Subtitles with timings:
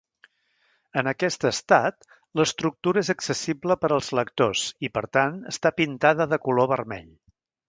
[1.01, 2.07] En aquest estat,
[2.41, 7.07] l'estructura és accessible per als lectors i, per tant, està pintada de color vermell.